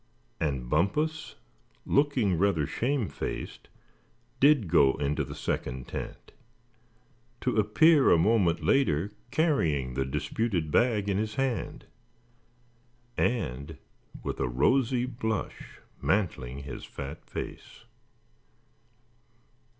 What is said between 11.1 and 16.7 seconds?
his hand, and with a rosy blush mantling